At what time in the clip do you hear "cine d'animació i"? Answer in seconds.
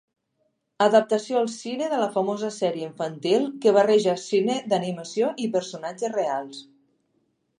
4.23-5.49